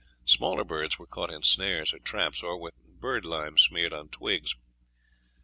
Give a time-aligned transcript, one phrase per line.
[0.25, 4.55] Smaller birds were caught in snares or traps, or with bird lime smeared on twigs.